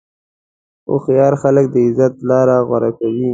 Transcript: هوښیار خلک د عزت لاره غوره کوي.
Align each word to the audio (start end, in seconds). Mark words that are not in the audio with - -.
هوښیار 0.89 1.33
خلک 1.41 1.65
د 1.73 1.75
عزت 1.85 2.13
لاره 2.29 2.57
غوره 2.67 2.91
کوي. 2.99 3.29